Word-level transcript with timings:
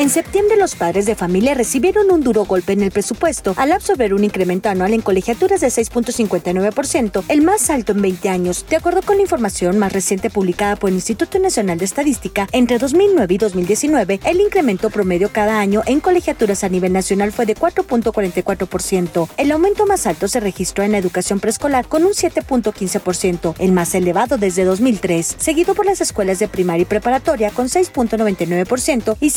En 0.00 0.08
septiembre 0.08 0.56
los 0.56 0.76
padres 0.76 1.04
de 1.04 1.14
familia 1.14 1.52
recibieron 1.52 2.10
un 2.10 2.22
duro 2.22 2.46
golpe 2.46 2.72
en 2.72 2.80
el 2.80 2.90
presupuesto 2.90 3.52
al 3.58 3.70
absorber 3.70 4.14
un 4.14 4.24
incremento 4.24 4.70
anual 4.70 4.94
en 4.94 5.02
colegiaturas 5.02 5.60
de 5.60 5.66
6.59%, 5.66 7.22
el 7.28 7.42
más 7.42 7.68
alto 7.68 7.92
en 7.92 8.00
20 8.00 8.30
años, 8.30 8.64
de 8.70 8.76
acuerdo 8.76 9.02
con 9.02 9.16
la 9.16 9.22
información 9.22 9.78
más 9.78 9.92
reciente 9.92 10.30
publicada 10.30 10.76
por 10.76 10.88
el 10.88 10.96
Instituto 10.96 11.38
Nacional 11.38 11.76
de 11.76 11.84
Estadística. 11.84 12.48
Entre 12.52 12.78
2009 12.78 13.34
y 13.34 13.36
2019, 13.36 14.20
el 14.24 14.40
incremento 14.40 14.88
promedio 14.88 15.28
cada 15.34 15.60
año 15.60 15.82
en 15.84 16.00
colegiaturas 16.00 16.64
a 16.64 16.70
nivel 16.70 16.94
nacional 16.94 17.30
fue 17.30 17.44
de 17.44 17.54
4.44%. 17.54 19.28
El 19.36 19.52
aumento 19.52 19.84
más 19.84 20.06
alto 20.06 20.28
se 20.28 20.40
registró 20.40 20.82
en 20.82 20.92
la 20.92 20.98
educación 20.98 21.40
preescolar 21.40 21.86
con 21.86 22.04
un 22.04 22.12
7.15%, 22.12 23.54
el 23.58 23.72
más 23.72 23.94
elevado 23.94 24.38
desde 24.38 24.64
2003, 24.64 25.36
seguido 25.38 25.74
por 25.74 25.84
las 25.84 26.00
escuelas 26.00 26.38
de 26.38 26.48
primaria 26.48 26.84
y 26.84 26.86
preparatoria 26.86 27.50
con 27.50 27.66
6.99% 27.66 29.18
y 29.20 29.28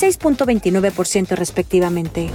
6.29% 0.62 1.36
respectivamente. 1.36 2.30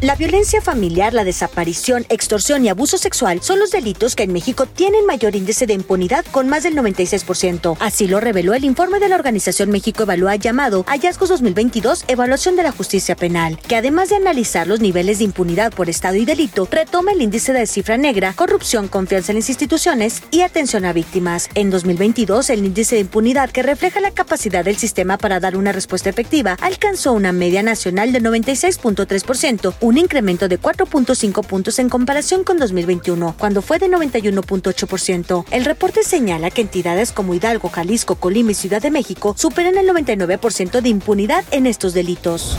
La 0.00 0.14
violencia 0.14 0.60
familiar, 0.60 1.12
la 1.12 1.24
desaparición, 1.24 2.06
extorsión 2.08 2.64
y 2.64 2.68
abuso 2.68 2.98
sexual 2.98 3.42
son 3.42 3.58
los 3.58 3.72
delitos 3.72 4.14
que 4.14 4.22
en 4.22 4.32
México 4.32 4.64
tienen 4.64 5.04
mayor 5.06 5.34
índice 5.34 5.66
de 5.66 5.74
impunidad 5.74 6.24
con 6.30 6.48
más 6.48 6.62
del 6.62 6.76
96%. 6.76 7.76
Así 7.80 8.06
lo 8.06 8.20
reveló 8.20 8.54
el 8.54 8.64
informe 8.64 9.00
de 9.00 9.08
la 9.08 9.16
organización 9.16 9.70
México 9.70 10.04
Evalúa 10.04 10.36
llamado 10.36 10.84
Hallazgos 10.86 11.30
2022 11.30 12.04
Evaluación 12.06 12.54
de 12.54 12.62
la 12.62 12.70
Justicia 12.70 13.16
Penal, 13.16 13.58
que 13.58 13.74
además 13.74 14.10
de 14.10 14.14
analizar 14.14 14.68
los 14.68 14.78
niveles 14.78 15.18
de 15.18 15.24
impunidad 15.24 15.72
por 15.72 15.90
estado 15.90 16.14
y 16.14 16.24
delito, 16.24 16.68
retoma 16.70 17.10
el 17.10 17.20
índice 17.20 17.52
de 17.52 17.66
cifra 17.66 17.96
negra, 17.96 18.34
corrupción, 18.34 18.86
confianza 18.86 19.32
en 19.32 19.38
las 19.38 19.48
instituciones 19.48 20.22
y 20.30 20.42
atención 20.42 20.84
a 20.84 20.92
víctimas. 20.92 21.48
En 21.56 21.70
2022, 21.70 22.50
el 22.50 22.64
índice 22.64 22.94
de 22.94 23.00
impunidad 23.00 23.50
que 23.50 23.64
refleja 23.64 23.98
la 23.98 24.12
capacidad 24.12 24.64
del 24.64 24.76
sistema 24.76 25.18
para 25.18 25.40
dar 25.40 25.56
una 25.56 25.72
respuesta 25.72 26.08
efectiva 26.08 26.56
alcanzó 26.60 27.14
una 27.14 27.32
media 27.32 27.64
nacional 27.64 28.12
de 28.12 28.22
96.3%, 28.22 29.74
un 29.88 29.96
incremento 29.96 30.48
de 30.48 30.60
4.5 30.60 31.46
puntos 31.46 31.78
en 31.78 31.88
comparación 31.88 32.44
con 32.44 32.58
2021, 32.58 33.34
cuando 33.38 33.62
fue 33.62 33.78
de 33.78 33.88
91.8%. 33.88 35.44
El 35.50 35.64
reporte 35.64 36.02
señala 36.02 36.50
que 36.50 36.60
entidades 36.60 37.10
como 37.10 37.34
Hidalgo, 37.34 37.70
Jalisco, 37.70 38.16
Colima 38.16 38.50
y 38.50 38.54
Ciudad 38.54 38.82
de 38.82 38.90
México 38.90 39.34
superan 39.36 39.78
el 39.78 39.88
99% 39.88 40.82
de 40.82 40.88
impunidad 40.90 41.44
en 41.52 41.66
estos 41.66 41.94
delitos. 41.94 42.56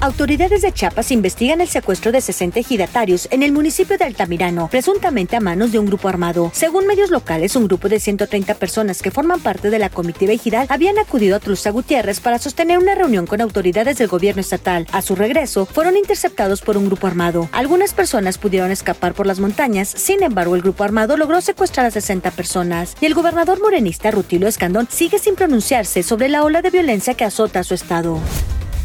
Autoridades 0.00 0.62
de 0.62 0.70
Chiapas 0.70 1.10
investigan 1.10 1.60
el 1.60 1.66
secuestro 1.66 2.12
de 2.12 2.20
60 2.20 2.60
ejidatarios 2.60 3.26
en 3.32 3.42
el 3.42 3.50
municipio 3.50 3.98
de 3.98 4.04
Altamirano, 4.04 4.68
presuntamente 4.68 5.34
a 5.34 5.40
manos 5.40 5.72
de 5.72 5.80
un 5.80 5.86
grupo 5.86 6.08
armado. 6.08 6.52
Según 6.54 6.86
medios 6.86 7.10
locales, 7.10 7.56
un 7.56 7.66
grupo 7.66 7.88
de 7.88 7.98
130 7.98 8.54
personas 8.54 9.02
que 9.02 9.10
forman 9.10 9.40
parte 9.40 9.70
de 9.70 9.78
la 9.80 9.90
comitiva 9.90 10.32
ejidal 10.32 10.68
habían 10.70 11.00
acudido 11.00 11.34
a 11.34 11.40
Truza 11.40 11.70
Gutiérrez 11.70 12.20
para 12.20 12.38
sostener 12.38 12.78
una 12.78 12.94
reunión 12.94 13.26
con 13.26 13.40
autoridades 13.40 13.98
del 13.98 14.06
gobierno 14.06 14.40
estatal. 14.40 14.86
A 14.92 15.02
su 15.02 15.16
regreso, 15.16 15.66
fueron 15.66 15.96
interceptados 15.96 16.62
por 16.62 16.76
un 16.76 16.86
grupo 16.86 17.08
armado. 17.08 17.48
Algunas 17.50 17.92
personas 17.92 18.38
pudieron 18.38 18.70
escapar 18.70 19.14
por 19.14 19.26
las 19.26 19.40
montañas, 19.40 19.88
sin 19.88 20.22
embargo, 20.22 20.54
el 20.54 20.62
grupo 20.62 20.84
armado 20.84 21.16
logró 21.16 21.40
secuestrar 21.40 21.86
a 21.86 21.90
60 21.90 22.30
personas. 22.30 22.94
Y 23.00 23.06
el 23.06 23.14
gobernador 23.14 23.60
morenista 23.60 24.12
Rutilio 24.12 24.46
Escandón 24.46 24.86
sigue 24.88 25.18
sin 25.18 25.34
pronunciarse 25.34 26.04
sobre 26.04 26.28
la 26.28 26.44
ola 26.44 26.62
de 26.62 26.70
violencia 26.70 27.14
que 27.14 27.24
azota 27.24 27.58
a 27.58 27.64
su 27.64 27.74
estado. 27.74 28.20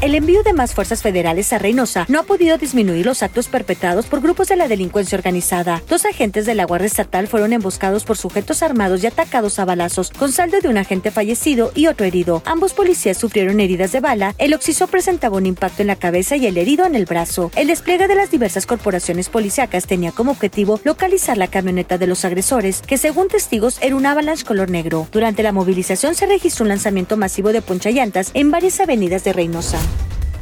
El 0.03 0.15
envío 0.15 0.43
de 0.43 0.51
más 0.51 0.73
fuerzas 0.73 1.01
federales 1.01 1.53
a 1.53 1.59
Reynosa 1.59 2.05
no 2.09 2.19
ha 2.19 2.23
podido 2.23 2.57
disminuir 2.57 3.05
los 3.05 3.23
actos 3.23 3.47
perpetrados 3.47 4.05
por 4.05 4.19
grupos 4.19 4.49
de 4.49 4.57
la 4.57 4.67
delincuencia 4.67 5.17
organizada. 5.17 5.81
Dos 5.87 6.03
agentes 6.03 6.45
de 6.45 6.55
la 6.55 6.65
Guardia 6.65 6.87
Estatal 6.87 7.29
fueron 7.29 7.53
emboscados 7.53 8.03
por 8.03 8.17
sujetos 8.17 8.63
armados 8.63 9.01
y 9.01 9.07
atacados 9.07 9.59
a 9.59 9.65
balazos, 9.65 10.09
con 10.09 10.33
saldo 10.33 10.59
de 10.59 10.67
un 10.67 10.77
agente 10.77 11.09
fallecido 11.09 11.71
y 11.73 11.87
otro 11.87 12.05
herido. 12.05 12.43
Ambos 12.43 12.73
policías 12.73 13.17
sufrieron 13.17 13.61
heridas 13.61 13.93
de 13.93 14.01
bala, 14.01 14.35
el 14.39 14.53
occiso 14.53 14.87
presentaba 14.87 15.37
un 15.37 15.45
impacto 15.45 15.83
en 15.83 15.87
la 15.87 15.95
cabeza 15.95 16.35
y 16.35 16.47
el 16.47 16.57
herido 16.57 16.85
en 16.85 16.95
el 16.95 17.05
brazo. 17.05 17.49
El 17.55 17.67
despliegue 17.67 18.09
de 18.09 18.15
las 18.15 18.29
diversas 18.29 18.65
corporaciones 18.65 19.29
policíacas 19.29 19.87
tenía 19.87 20.11
como 20.11 20.31
objetivo 20.31 20.81
localizar 20.83 21.37
la 21.37 21.47
camioneta 21.47 21.97
de 21.97 22.07
los 22.07 22.25
agresores, 22.25 22.81
que 22.81 22.97
según 22.97 23.29
testigos 23.29 23.77
era 23.81 23.95
un 23.95 24.05
Avalanche 24.05 24.43
color 24.43 24.69
negro. 24.69 25.07
Durante 25.13 25.43
la 25.43 25.53
movilización 25.53 26.13
se 26.13 26.25
registró 26.25 26.63
un 26.63 26.69
lanzamiento 26.69 27.15
masivo 27.15 27.53
de 27.53 27.61
ponchallantas 27.61 28.31
en 28.33 28.51
varias 28.51 28.81
avenidas 28.81 29.23
de 29.23 29.31
Reynosa. 29.31 29.79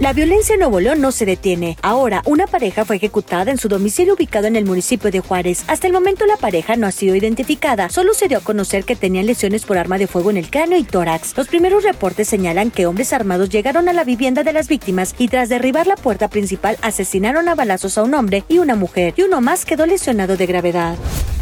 La 0.02 0.14
violencia 0.14 0.54
en 0.54 0.62
Nuevo 0.62 0.80
León 0.80 1.00
no 1.00 1.12
se 1.12 1.28
detiene. 1.28 1.78
Ahora, 1.84 2.24
una 2.26 2.48
pareja 2.48 2.86
fue 2.86 2.96
ejecutada 2.96 3.52
en 3.52 3.60
su 3.60 3.68
domicilio 3.68 4.16
ubicado 4.16 4.48
en 4.48 4.56
el 4.56 4.66
municipio 4.66 5.12
de 5.12 5.20
Juárez. 5.20 5.64
Hasta 5.68 5.86
el 5.86 5.94
momento 5.94 6.26
la 6.26 6.38
pareja 6.38 6.76
no 6.76 6.88
ha 6.88 6.92
sido 6.92 7.16
identificada. 7.16 7.88
Solo 7.90 8.16
se 8.16 8.28
dio 8.28 8.40
a 8.40 8.42
conocer 8.42 8.84
que 8.84 8.96
tenían 8.96 9.28
lesiones 9.28 9.64
por 9.64 9.78
arma 9.78 10.00
de 10.00 10.08
fuego 10.08 10.32
en 10.32 10.38
el 10.38 10.50
cráneo 10.50 10.80
y 10.80 10.86
tórax. 10.86 11.38
Los 11.38 11.50
primeros 11.50 11.84
reportes 11.84 12.28
señalan 12.28 12.72
que 12.72 12.88
hombres 12.88 13.14
armados 13.14 13.50
llegaron 13.50 13.90
a 13.90 13.94
la 13.94 14.04
vivienda 14.04 14.42
de 14.42 14.54
las 14.54 14.68
víctimas 14.68 15.14
y 15.20 15.28
tras 15.28 15.50
derribar 15.50 15.86
la 15.86 15.98
puerta 15.98 16.30
principal 16.30 16.80
asesinaron 16.82 17.48
a 17.48 17.54
balazos 17.54 18.00
a 18.00 18.04
un 18.04 18.16
hombre 18.16 18.44
y 18.48 18.58
una 18.58 18.76
mujer, 18.76 19.14
y 19.18 19.22
uno 19.22 19.40
más 19.40 19.66
quedó 19.66 19.86
lesionado 19.86 20.36
de 20.36 20.48
gravedad. 20.48 20.96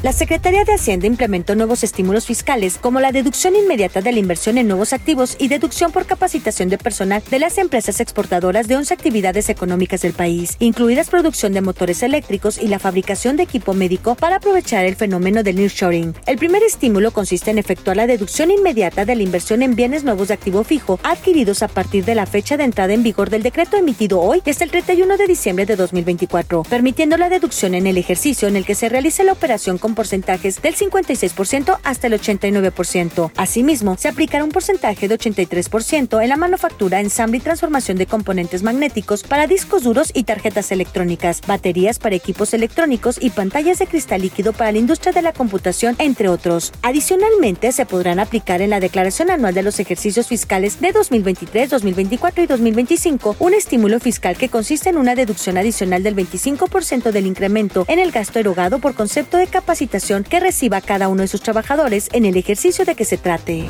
La 0.04 0.14
Secretaría 0.14 0.64
de 0.64 0.74
Hacienda 0.74 1.08
implementó 1.08 1.56
nuevos 1.56 1.84
estímulos 1.84 2.26
fiscales 2.26 2.78
como 2.78 3.02
la 3.02 3.12
deducción 3.12 3.56
inmediata 3.58 4.02
de 4.02 4.14
la 4.14 4.20
inversión 4.20 4.58
en 4.58 4.68
nuevos 4.68 4.94
activos 4.94 5.36
y 5.40 5.50
deducción 5.50 5.92
por 5.92 6.06
capacitación 6.06 6.70
de 6.70 6.78
personal 6.78 7.22
de 7.30 7.40
las 7.40 7.58
empresas 7.58 8.00
exportadoras 8.00 8.49
de 8.50 8.76
11 8.76 8.96
actividades 8.96 9.48
económicas 9.50 10.02
del 10.02 10.14
país, 10.14 10.56
incluidas 10.60 11.10
producción 11.10 11.54
de 11.54 11.62
motores 11.62 12.02
eléctricos 12.02 12.58
y 12.58 12.68
la 12.68 12.80
fabricación 12.80 13.38
de 13.38 13.44
equipo 13.44 13.76
médico 13.76 14.16
para 14.16 14.38
aprovechar 14.38 14.86
el 14.86 14.96
fenómeno 14.96 15.44
del 15.44 15.58
nearshoring. 15.58 16.16
El 16.26 16.38
primer 16.38 16.64
estímulo 16.64 17.12
consiste 17.12 17.52
en 17.52 17.60
efectuar 17.60 17.98
la 17.98 18.08
deducción 18.08 18.50
inmediata 18.50 19.06
de 19.06 19.16
la 19.16 19.22
inversión 19.22 19.62
en 19.62 19.76
bienes 19.76 20.04
nuevos 20.04 20.30
de 20.30 20.34
activo 20.34 20.64
fijo 20.64 21.00
adquiridos 21.04 21.62
a 21.62 21.68
partir 21.68 22.06
de 22.06 22.16
la 22.16 22.26
fecha 22.26 22.58
de 22.58 22.64
entrada 22.64 22.92
en 22.94 23.04
vigor 23.04 23.30
del 23.30 23.44
decreto 23.44 23.78
emitido 23.78 24.20
hoy 24.20 24.42
desde 24.44 24.66
el 24.66 24.72
31 24.72 25.18
de 25.18 25.28
diciembre 25.28 25.68
de 25.68 25.76
2024, 25.76 26.64
permitiendo 26.64 27.18
la 27.18 27.30
deducción 27.30 27.76
en 27.76 27.86
el 27.86 28.00
ejercicio 28.00 28.48
en 28.48 28.56
el 28.56 28.66
que 28.66 28.74
se 28.74 28.90
realice 28.90 29.24
la 29.24 29.34
operación 29.34 29.78
con 29.78 29.94
porcentajes 29.94 30.60
del 30.60 30.76
56% 30.76 31.78
hasta 31.84 32.08
el 32.08 32.14
89%. 32.14 33.32
Asimismo, 33.38 33.96
se 33.98 34.08
aplicará 34.08 34.44
un 34.44 34.50
porcentaje 34.50 35.08
de 35.08 35.20
83% 35.20 36.24
en 36.24 36.30
la 36.30 36.38
manufactura, 36.38 37.00
ensamble 37.00 37.38
y 37.38 37.42
transformación 37.42 37.98
de 37.98 38.08
componentes 38.08 38.39
magnéticos 38.64 39.24
para 39.24 39.48
discos 39.48 39.84
duros 39.84 40.12
y 40.14 40.24
tarjetas 40.24 40.72
electrónicas, 40.72 41.42
baterías 41.46 42.00
para 42.00 42.16
equipos 42.16 42.54
electrónicos 42.54 43.18
y 43.22 43.32
pantallas 43.32 43.80
de 43.80 43.88
cristal 43.88 44.22
líquido 44.22 44.54
para 44.54 44.72
la 44.72 44.78
industria 44.78 45.12
de 45.12 45.22
la 45.22 45.34
computación, 45.34 45.96
entre 46.00 46.30
otros. 46.30 46.72
Adicionalmente, 46.82 47.72
se 47.72 47.86
podrán 47.86 48.20
aplicar 48.20 48.62
en 48.62 48.70
la 48.70 48.80
declaración 48.80 49.30
anual 49.30 49.54
de 49.54 49.64
los 49.64 49.80
ejercicios 49.80 50.28
fiscales 50.28 50.80
de 50.80 50.92
2023, 50.92 51.70
2024 51.70 52.44
y 52.44 52.48
2025 52.48 53.36
un 53.40 53.54
estímulo 53.54 54.00
fiscal 54.00 54.38
que 54.38 54.50
consiste 54.50 54.90
en 54.90 54.98
una 54.98 55.16
deducción 55.16 55.58
adicional 55.58 56.04
del 56.04 56.16
25% 56.16 57.12
del 57.12 57.26
incremento 57.26 57.86
en 57.88 58.00
el 58.00 58.12
gasto 58.12 58.40
erogado 58.40 58.80
por 58.80 58.96
concepto 58.96 59.38
de 59.38 59.48
capacitación 59.48 60.24
que 60.24 60.40
reciba 60.40 60.82
cada 60.82 61.08
uno 61.08 61.22
de 61.22 61.28
sus 61.28 61.42
trabajadores 61.42 62.10
en 62.14 62.26
el 62.26 62.38
ejercicio 62.38 62.86
de 62.86 62.96
que 62.96 63.06
se 63.06 63.18
trate. 63.18 63.66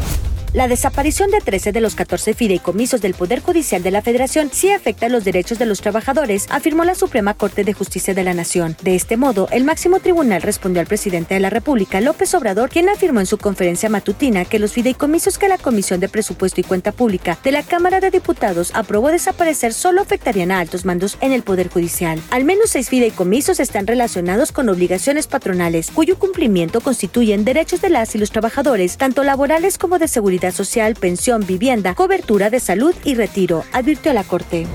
La 0.52 0.68
desaparición 0.68 1.30
de 1.30 1.42
13 1.42 1.72
de 1.72 1.80
los 1.80 1.94
14 1.94 2.34
fideicomisos 2.34 3.02
del 3.02 3.14
Poder 3.14 3.40
Judicial 3.40 3.84
de 3.84 3.92
la 3.92 4.02
Federación 4.02 4.50
sí 4.52 4.72
afecta 4.72 5.08
los 5.08 5.24
derechos 5.24 5.60
de 5.60 5.68
los 5.68 5.80
trabajadores, 5.80 6.48
afirmó 6.50 6.84
la 6.86 6.96
Suprema 6.96 7.36
Corte 7.36 7.64
de 7.64 7.74
Justicia 7.74 8.16
de 8.16 8.24
la 8.24 8.34
Nación. 8.34 8.76
De 8.82 8.96
este 8.96 9.16
modo, 9.16 9.48
el 9.52 9.64
máximo 9.64 10.00
tribunal 10.00 10.42
respondió 10.42 10.82
al 10.82 10.88
presidente 10.88 11.36
de 11.36 11.40
la 11.40 11.52
República, 11.52 12.02
López 12.02 12.34
Obrador, 12.34 12.72
quien 12.72 12.90
afirmó 12.90 13.20
en 13.20 13.28
su 13.28 13.38
conferencia 13.38 13.90
matutina 13.90 14.44
que 14.44 14.58
los 14.58 14.74
fideicomisos 14.74 15.38
que 15.38 15.50
la 15.50 15.60
Comisión 15.60 16.00
de 16.00 16.10
Presupuesto 16.10 16.62
y 16.62 16.64
Cuenta 16.64 16.94
Pública 16.94 17.38
de 17.44 17.52
la 17.52 17.62
Cámara 17.62 18.00
de 18.00 18.10
Diputados 18.10 18.72
aprobó 18.74 19.10
desaparecer 19.10 19.72
solo 19.72 20.02
afectarían 20.02 20.50
a 20.50 20.60
altos 20.60 20.84
mandos 20.84 21.20
en 21.22 21.32
el 21.32 21.44
Poder 21.44 21.70
Judicial. 21.70 22.20
Al 22.32 22.44
menos 22.44 22.72
seis 22.72 22.90
fideicomisos 22.90 23.60
están 23.60 23.86
relacionados 23.86 24.52
con 24.52 24.68
obligaciones 24.70 25.28
patronales, 25.28 25.92
cuyo 25.92 26.18
cumplimiento 26.18 26.82
constituyen 26.82 27.46
derechos 27.46 27.82
de 27.82 27.92
las 27.92 28.16
y 28.16 28.18
los 28.18 28.32
trabajadores, 28.32 28.98
tanto 28.98 29.24
laborales 29.24 29.78
como 29.78 30.00
de 30.00 30.08
seguridad 30.08 30.39
social, 30.52 30.96
pensión, 30.96 31.46
vivienda, 31.46 31.94
cobertura 31.96 32.50
de 32.50 32.60
salud 32.60 32.96
y 33.04 33.16
retiro, 33.16 33.64
advirtió 33.72 34.14
la 34.14 34.24
Corte. 34.24 34.66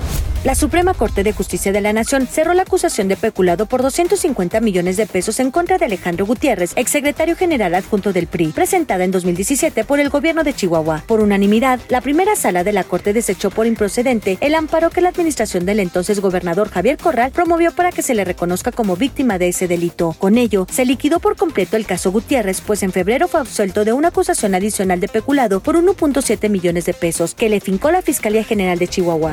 La 0.45 0.55
Suprema 0.55 0.93
Corte 0.93 1.23
de 1.23 1.33
Justicia 1.33 1.73
de 1.73 1.81
la 1.81 1.95
Nación 1.95 2.27
cerró 2.27 2.53
la 2.53 2.65
acusación 2.65 3.09
de 3.09 3.17
peculado 3.17 3.65
por 3.65 3.81
250 3.81 4.61
millones 4.61 4.99
de 4.99 5.07
pesos 5.07 5.41
en 5.41 5.51
contra 5.51 5.79
de 5.79 5.87
Alejandro 5.87 6.27
Gutiérrez, 6.27 6.75
exsecretario 6.77 7.35
general 7.35 7.75
adjunto 7.75 8.13
del 8.13 8.27
PRI, 8.27 8.49
presentada 8.49 9.05
en 9.05 9.11
2017 9.11 9.85
por 9.85 10.01
el 10.01 10.11
gobierno 10.11 10.45
de 10.45 10.53
Chihuahua. 10.53 11.03
Por 11.07 11.21
unanimidad, 11.21 11.81
la 11.89 12.03
primera 12.03 12.37
sala 12.37 12.63
de 12.63 12.75
la 12.75 12.85
Corte 12.85 13.15
desechó 13.15 13.49
por 13.49 13.67
improcedente 13.67 14.37
el 14.43 14.55
amparo 14.55 14.91
que 14.91 15.01
la 15.01 15.09
administración 15.09 15.65
del 15.65 15.81
entonces 15.81 16.21
gobernador 16.21 16.69
Javier 16.69 16.99
Corral 16.99 17.33
promovió 17.33 17.73
para 17.73 17.91
que 17.91 18.03
se 18.03 18.15
le 18.15 18.27
reconozca 18.27 18.71
como 18.71 18.97
víctima 18.97 19.39
de 19.39 19.49
ese 19.49 19.67
delito. 19.67 20.15
Con 20.19 20.37
ello, 20.37 20.67
se 20.71 20.85
liquidó 20.85 21.21
por 21.21 21.37
completo 21.37 21.79
el 21.79 21.87
caso 21.87 22.13
Gutiérrez, 22.13 22.61
pues 22.61 22.83
en 22.83 22.93
febrero 22.93 23.29
fue 23.29 23.41
absuelto 23.41 23.87
de 23.87 23.95
una 23.95 24.09
acusación 24.09 24.55
adicional 24.55 25.01
de 25.01 25.09
peculado 25.09 25.61
por 25.61 25.77
1.7 25.77 26.51
millones 26.51 26.85
de 26.85 26.93
pesos 26.93 27.35
que 27.35 27.49
le 27.49 27.61
fincó 27.61 27.91
la 27.91 28.03
Fiscalía 28.03 28.45
General 28.45 28.79
de 28.79 28.89
Chihuahua. 28.89 29.33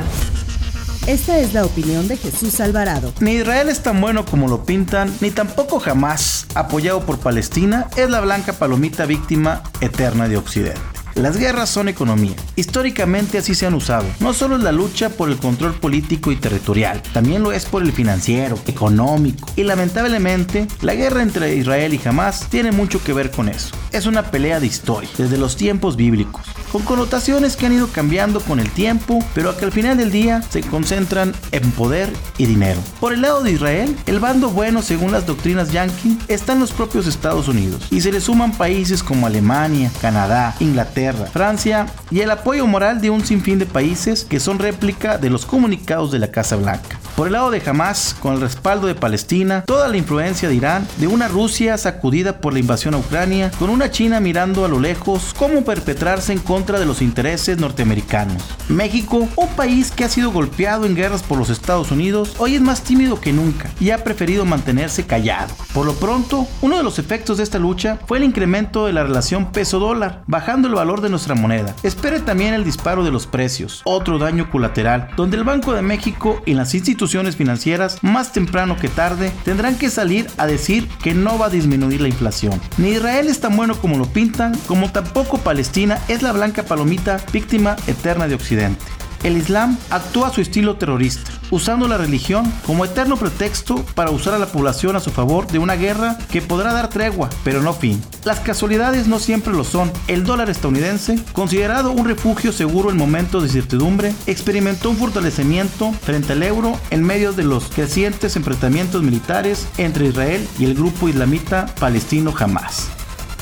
Esta 1.06 1.40
es 1.40 1.52
la 1.52 1.64
opinión 1.64 2.06
de 2.06 2.16
Jesús 2.16 2.60
Alvarado. 2.60 3.12
Ni 3.18 3.32
Israel 3.32 3.68
es 3.68 3.82
tan 3.82 4.00
bueno 4.00 4.24
como 4.24 4.46
lo 4.46 4.64
pintan, 4.64 5.12
ni 5.20 5.32
tampoco 5.32 5.80
jamás, 5.80 6.46
apoyado 6.54 7.04
por 7.04 7.18
Palestina, 7.18 7.88
es 7.96 8.08
la 8.08 8.20
blanca 8.20 8.52
palomita 8.52 9.04
víctima 9.04 9.64
eterna 9.80 10.28
de 10.28 10.36
Occidente. 10.36 10.80
Las 11.14 11.36
guerras 11.36 11.70
son 11.70 11.88
economía. 11.88 12.36
Históricamente 12.54 13.36
así 13.36 13.56
se 13.56 13.66
han 13.66 13.74
usado. 13.74 14.06
No 14.20 14.32
solo 14.32 14.56
es 14.56 14.62
la 14.62 14.70
lucha 14.70 15.10
por 15.10 15.28
el 15.28 15.38
control 15.38 15.74
político 15.74 16.30
y 16.30 16.36
territorial, 16.36 17.02
también 17.12 17.42
lo 17.42 17.50
es 17.50 17.64
por 17.64 17.82
el 17.82 17.92
financiero, 17.92 18.56
económico. 18.68 19.48
Y 19.56 19.64
lamentablemente, 19.64 20.68
la 20.82 20.94
guerra 20.94 21.22
entre 21.22 21.56
Israel 21.56 21.94
y 21.94 22.08
Hamas 22.08 22.46
tiene 22.48 22.70
mucho 22.70 23.02
que 23.02 23.12
ver 23.12 23.32
con 23.32 23.48
eso. 23.48 23.74
Es 23.92 24.06
una 24.06 24.30
pelea 24.30 24.58
de 24.58 24.66
historia, 24.66 25.10
desde 25.18 25.36
los 25.36 25.54
tiempos 25.56 25.96
bíblicos, 25.96 26.46
con 26.72 26.82
connotaciones 26.82 27.56
que 27.56 27.66
han 27.66 27.74
ido 27.74 27.88
cambiando 27.88 28.40
con 28.40 28.58
el 28.58 28.70
tiempo, 28.70 29.18
pero 29.34 29.54
que 29.54 29.66
al 29.66 29.72
final 29.72 29.98
del 29.98 30.10
día 30.10 30.40
se 30.48 30.62
concentran 30.62 31.34
en 31.50 31.70
poder 31.72 32.10
y 32.38 32.46
dinero. 32.46 32.80
Por 33.00 33.12
el 33.12 33.20
lado 33.20 33.42
de 33.42 33.52
Israel, 33.52 33.94
el 34.06 34.18
bando 34.18 34.48
bueno 34.48 34.80
según 34.80 35.12
las 35.12 35.26
doctrinas 35.26 35.72
yankee 35.72 36.16
están 36.28 36.58
los 36.58 36.72
propios 36.72 37.06
Estados 37.06 37.48
Unidos, 37.48 37.86
y 37.90 38.00
se 38.00 38.12
le 38.12 38.22
suman 38.22 38.52
países 38.52 39.02
como 39.02 39.26
Alemania, 39.26 39.90
Canadá, 40.00 40.56
Inglaterra, 40.60 41.26
Francia 41.26 41.84
y 42.10 42.20
el 42.20 42.30
apoyo 42.30 42.66
moral 42.66 43.02
de 43.02 43.10
un 43.10 43.22
sinfín 43.22 43.58
de 43.58 43.66
países 43.66 44.24
que 44.24 44.40
son 44.40 44.58
réplica 44.58 45.18
de 45.18 45.28
los 45.28 45.44
comunicados 45.44 46.10
de 46.10 46.18
la 46.18 46.30
Casa 46.30 46.56
Blanca. 46.56 46.98
Por 47.22 47.28
el 47.28 47.34
lado 47.34 47.52
de 47.52 47.62
Hamas, 47.64 48.16
con 48.18 48.34
el 48.34 48.40
respaldo 48.40 48.88
de 48.88 48.96
Palestina, 48.96 49.62
toda 49.64 49.86
la 49.86 49.96
influencia 49.96 50.48
de 50.48 50.56
Irán, 50.56 50.88
de 50.96 51.06
una 51.06 51.28
Rusia 51.28 51.78
sacudida 51.78 52.40
por 52.40 52.52
la 52.52 52.58
invasión 52.58 52.94
a 52.94 52.98
Ucrania, 52.98 53.52
con 53.60 53.70
una 53.70 53.92
China 53.92 54.18
mirando 54.18 54.64
a 54.64 54.68
lo 54.68 54.80
lejos 54.80 55.32
cómo 55.38 55.62
perpetrarse 55.62 56.32
en 56.32 56.40
contra 56.40 56.80
de 56.80 56.84
los 56.84 57.00
intereses 57.00 57.58
norteamericanos. 57.58 58.42
México, 58.68 59.28
un 59.36 59.48
país 59.50 59.92
que 59.92 60.02
ha 60.02 60.08
sido 60.08 60.32
golpeado 60.32 60.84
en 60.84 60.96
guerras 60.96 61.22
por 61.22 61.38
los 61.38 61.48
Estados 61.48 61.92
Unidos, 61.92 62.34
hoy 62.38 62.56
es 62.56 62.60
más 62.60 62.82
tímido 62.82 63.20
que 63.20 63.32
nunca 63.32 63.70
y 63.78 63.90
ha 63.90 64.02
preferido 64.02 64.44
mantenerse 64.44 65.06
callado. 65.06 65.54
Por 65.72 65.86
lo 65.86 65.94
pronto, 65.94 66.48
uno 66.60 66.76
de 66.76 66.82
los 66.82 66.98
efectos 66.98 67.36
de 67.36 67.44
esta 67.44 67.60
lucha 67.60 68.00
fue 68.08 68.18
el 68.18 68.24
incremento 68.24 68.86
de 68.86 68.94
la 68.94 69.04
relación 69.04 69.52
peso-dólar, 69.52 70.24
bajando 70.26 70.66
el 70.66 70.74
valor 70.74 71.00
de 71.00 71.10
nuestra 71.10 71.36
moneda. 71.36 71.76
Espere 71.84 72.18
también 72.18 72.52
el 72.52 72.64
disparo 72.64 73.04
de 73.04 73.12
los 73.12 73.28
precios, 73.28 73.82
otro 73.84 74.18
daño 74.18 74.50
colateral, 74.50 75.10
donde 75.16 75.36
el 75.36 75.44
Banco 75.44 75.72
de 75.72 75.82
México 75.82 76.42
y 76.46 76.54
las 76.54 76.74
instituciones 76.74 77.11
instituciones 77.12 77.36
financieras, 77.36 77.98
más 78.02 78.32
temprano 78.32 78.76
que 78.78 78.88
tarde, 78.88 79.30
tendrán 79.44 79.76
que 79.76 79.90
salir 79.90 80.26
a 80.38 80.46
decir 80.46 80.88
que 81.02 81.12
no 81.12 81.36
va 81.36 81.46
a 81.46 81.50
disminuir 81.50 82.00
la 82.00 82.08
inflación. 82.08 82.58
Ni 82.78 82.92
Israel 82.92 83.26
es 83.26 83.38
tan 83.38 83.54
bueno 83.54 83.74
como 83.74 83.98
lo 83.98 84.06
pintan, 84.06 84.56
como 84.66 84.90
tampoco 84.90 85.36
Palestina 85.36 85.98
es 86.08 86.22
la 86.22 86.32
blanca 86.32 86.62
palomita 86.62 87.20
víctima 87.30 87.76
eterna 87.86 88.28
de 88.28 88.34
Occidente. 88.34 88.82
El 89.24 89.36
Islam 89.36 89.76
actúa 89.90 90.28
a 90.28 90.32
su 90.32 90.40
estilo 90.40 90.76
terrorista, 90.76 91.30
usando 91.52 91.86
la 91.86 91.98
religión 91.98 92.50
como 92.66 92.84
eterno 92.84 93.16
pretexto 93.16 93.84
para 93.94 94.10
usar 94.10 94.34
a 94.34 94.38
la 94.38 94.46
población 94.46 94.96
a 94.96 95.00
su 95.00 95.10
favor 95.10 95.46
de 95.46 95.60
una 95.60 95.76
guerra 95.76 96.18
que 96.30 96.42
podrá 96.42 96.72
dar 96.72 96.88
tregua, 96.88 97.28
pero 97.44 97.62
no 97.62 97.74
fin. 97.74 98.02
Las 98.24 98.40
casualidades 98.40 99.06
no 99.06 99.20
siempre 99.20 99.52
lo 99.52 99.62
son. 99.62 99.92
El 100.08 100.24
dólar 100.24 100.50
estadounidense, 100.50 101.22
considerado 101.32 101.92
un 101.92 102.06
refugio 102.06 102.52
seguro 102.52 102.90
en 102.90 102.96
momentos 102.96 103.42
de 103.42 103.48
incertidumbre, 103.48 104.14
experimentó 104.26 104.90
un 104.90 104.96
fortalecimiento 104.96 105.92
frente 105.92 106.32
al 106.32 106.42
euro 106.42 106.78
en 106.90 107.04
medio 107.04 107.32
de 107.32 107.44
los 107.44 107.64
crecientes 107.64 108.34
enfrentamientos 108.36 109.02
militares 109.02 109.68
entre 109.76 110.06
Israel 110.06 110.48
y 110.58 110.64
el 110.64 110.74
grupo 110.74 111.08
islamita 111.08 111.66
palestino 111.78 112.34
Hamas. 112.36 112.88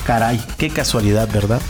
Caray, 0.05 0.43
qué 0.57 0.69
casualidad, 0.69 1.29
¿verdad? 1.31 1.61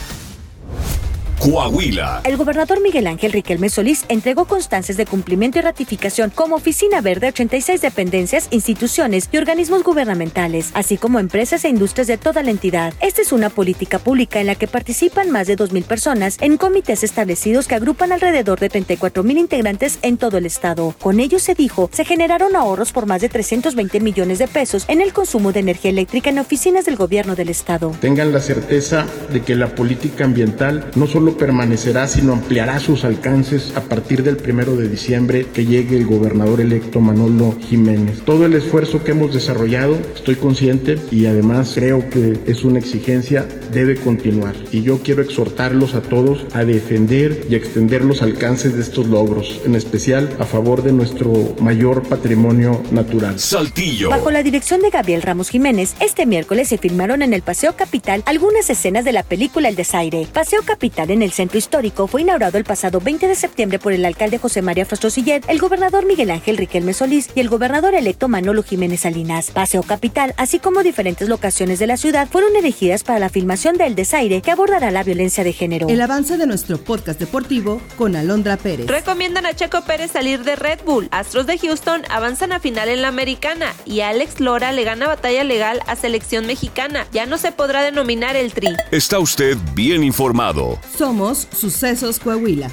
Coahuila. 1.42 2.22
El 2.24 2.38
gobernador 2.38 2.84
Miguel 2.84 3.08
Ángel 3.08 3.32
Riquelme 3.32 3.70
Solís 3.70 4.06
entregó 4.10 4.46
constancias 4.46 4.96
de 4.96 5.08
cumplimiento 5.08 5.58
y 5.58 5.64
ratificación 5.64 6.30
como 6.30 6.58
Oficina 6.58 7.02
Verde 7.02 7.26
a 7.26 7.30
86 7.30 7.82
dependencias, 7.82 8.48
instituciones 8.52 9.28
y 9.32 9.38
organismos 9.38 9.84
gubernamentales, 9.84 10.70
así 10.76 10.98
como 10.98 11.18
empresas 11.18 11.66
e 11.66 11.70
industrias 11.70 12.06
de 12.06 12.20
toda 12.20 12.44
la 12.44 12.52
entidad. 12.52 12.94
Esta 13.02 13.24
es 13.24 13.32
una 13.32 13.50
política 13.50 13.98
pública 13.98 14.40
en 14.40 14.46
la 14.46 14.54
que 14.54 14.68
participan 14.68 15.32
más 15.32 15.48
de 15.48 15.58
2.000 15.58 15.84
personas 15.84 16.38
en 16.42 16.58
comités 16.58 17.04
establecidos 17.04 17.68
que 17.68 17.74
agrupan 17.74 18.12
alrededor 18.12 18.60
de 18.60 18.70
34.000 18.70 19.40
integrantes 19.40 19.98
en 20.04 20.18
todo 20.18 20.38
el 20.38 20.46
estado. 20.46 20.94
Con 21.02 21.20
ello, 21.20 21.40
se 21.40 21.56
dijo, 21.56 21.90
se 21.92 22.06
generaron 22.06 22.56
ahorros 22.56 22.92
por 22.92 23.08
más 23.08 23.20
de 23.22 23.30
320 23.30 24.00
millones 24.00 24.38
de 24.38 24.48
pesos 24.48 24.86
en 24.88 25.02
el 25.02 25.12
consumo 25.12 25.52
de 25.52 25.62
energía 25.62 25.90
eléctrica 25.90 26.30
en 26.30 26.38
oficinas 26.38 26.86
del 26.86 26.98
gobierno 26.98 27.36
del 27.36 27.50
estado. 27.50 27.96
Tengan 28.00 28.32
la 28.32 28.42
certeza 28.42 29.08
de 29.34 29.42
que 29.42 29.56
la 29.56 29.74
política 29.74 30.24
ambiental 30.24 30.92
no 30.94 31.08
solo 31.08 31.31
permanecerá, 31.38 32.08
sino 32.08 32.34
ampliará 32.34 32.80
sus 32.80 33.04
alcances 33.04 33.74
a 33.76 33.82
partir 33.82 34.24
del 34.24 34.38
primero 34.38 34.76
de 34.76 34.90
diciembre 34.90 35.46
que 35.54 35.66
llegue 35.66 35.98
el 35.98 36.06
gobernador 36.06 36.62
electo 36.62 37.00
Manolo 37.00 37.56
Jiménez. 37.60 38.22
Todo 38.26 38.46
el 38.46 38.54
esfuerzo 38.54 39.04
que 39.04 39.12
hemos 39.12 39.34
desarrollado, 39.34 39.98
estoy 40.16 40.36
consciente 40.36 40.98
y 41.12 41.26
además 41.26 41.74
creo 41.76 42.10
que 42.10 42.40
es 42.46 42.64
una 42.64 42.80
exigencia, 42.80 43.48
debe 43.72 43.96
continuar. 43.96 44.56
Y 44.72 44.82
yo 44.82 45.00
quiero 45.00 45.22
exhortarlos 45.22 45.96
a 45.96 46.02
todos 46.02 46.46
a 46.54 46.64
defender 46.64 47.46
y 47.50 47.56
extender 47.56 48.04
los 48.04 48.22
alcances 48.22 48.76
de 48.76 48.82
estos 48.82 49.08
logros, 49.08 49.62
en 49.66 49.76
especial 49.76 50.30
a 50.40 50.46
favor 50.46 50.84
de 50.84 50.92
nuestro 50.92 51.56
mayor 51.60 52.04
patrimonio 52.04 52.82
natural. 52.92 53.40
Saltillo. 53.40 54.10
Bajo 54.10 54.32
la 54.32 54.44
dirección 54.44 54.82
de 54.82 54.90
Gabriel 54.90 55.22
Ramos 55.22 55.50
Jiménez, 55.50 55.96
este 56.00 56.26
miércoles 56.26 56.68
se 56.68 56.78
filmaron 56.78 57.22
en 57.22 57.34
el 57.34 57.42
Paseo 57.42 57.76
Capital 57.76 58.24
algunas 58.26 58.70
escenas 58.70 59.06
de 59.06 59.12
la 59.12 59.24
película 59.24 59.70
El 59.70 59.76
Desaire. 59.76 60.28
Paseo 60.32 60.62
Capital 60.64 61.12
en 61.12 61.21
el 61.24 61.32
centro 61.32 61.58
histórico 61.58 62.08
fue 62.08 62.22
inaugurado 62.22 62.58
el 62.58 62.64
pasado 62.64 63.00
20 63.00 63.28
de 63.28 63.36
septiembre 63.36 63.80
por 63.80 63.94
el 63.94 64.06
alcalde 64.06 64.38
José 64.38 64.62
María 64.62 64.86
Sillet, 64.86 65.44
el 65.48 65.60
gobernador 65.60 66.06
Miguel 66.06 66.32
Ángel 66.32 66.58
Riquelme 66.58 66.94
Solís 66.94 67.30
y 67.36 67.40
el 67.40 67.50
gobernador 67.50 67.94
electo 67.94 68.28
Manolo 68.28 68.64
Jiménez 68.64 69.02
Salinas. 69.02 69.52
Paseo 69.52 69.84
Capital, 69.84 70.34
así 70.38 70.60
como 70.60 70.84
diferentes 70.84 71.28
locaciones 71.28 71.80
de 71.80 71.88
la 71.88 71.98
ciudad, 71.98 72.28
fueron 72.30 72.56
elegidas 72.56 73.04
para 73.04 73.20
la 73.20 73.30
filmación 73.30 73.78
de 73.78 73.88
El 73.88 73.96
Desaire, 73.96 74.42
que 74.42 74.52
abordará 74.52 74.92
la 74.92 75.04
violencia 75.04 75.44
de 75.44 75.54
género. 75.54 75.88
El 75.90 76.02
avance 76.02 76.38
de 76.38 76.48
nuestro 76.48 76.78
podcast 76.78 77.20
deportivo 77.20 77.82
con 77.98 78.16
Alondra 78.16 78.58
Pérez. 78.58 78.88
Recomiendan 78.88 79.46
a 79.46 79.54
Checo 79.54 79.82
Pérez 79.82 80.12
salir 80.12 80.44
de 80.44 80.56
Red 80.56 80.80
Bull. 80.86 81.08
Astros 81.12 81.46
de 81.46 81.58
Houston 81.58 82.02
avanzan 82.10 82.52
a 82.52 82.60
final 82.60 82.90
en 82.90 83.02
la 83.02 83.08
americana 83.08 83.74
y 83.86 84.02
Alex 84.02 84.40
Lora 84.40 84.72
le 84.72 84.84
gana 84.84 85.08
batalla 85.08 85.44
legal 85.44 85.82
a 85.88 85.96
selección 85.96 86.46
mexicana. 86.46 87.08
Ya 87.12 87.26
no 87.26 87.38
se 87.38 87.52
podrá 87.52 87.82
denominar 87.82 88.36
el 88.36 88.54
tri. 88.54 88.76
Está 88.92 89.20
usted 89.20 89.58
bien 89.74 90.04
informado. 90.04 90.80
Somos 91.12 91.46
Sucesos 91.52 92.18
Coahuila. 92.18 92.72